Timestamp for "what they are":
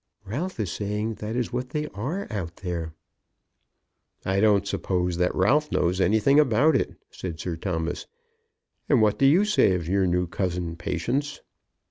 1.53-2.25